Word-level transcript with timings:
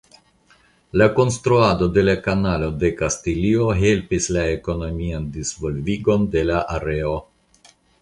La 1.01 1.07
konstruado 1.19 1.89
de 1.97 2.05
la 2.07 2.15
Kanalo 2.29 2.71
de 2.85 2.91
Kastilio 3.03 3.69
helpis 3.83 4.31
la 4.39 4.49
ekonomian 4.57 5.31
disvolvigon 5.39 6.31
de 6.39 6.47
la 6.53 6.69
areo. 6.81 7.17